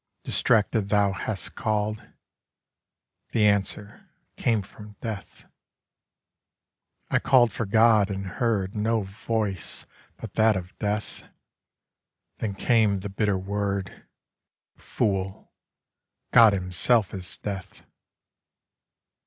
[0.23, 2.01] Distracted thou hast call'd;
[3.33, 5.45] The Answer came from Death.
[7.11, 9.85] I call'd for God and heard No voice
[10.17, 11.21] but that of Death:
[12.39, 14.07] Then came the bitter word,
[14.75, 15.53] 'Fool,
[16.31, 17.83] God himself is Death.